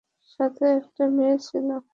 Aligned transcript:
সাথে 0.29 0.65
একটা 0.79 1.03
মেয়ে 1.15 1.37
ছিল। 1.47 1.67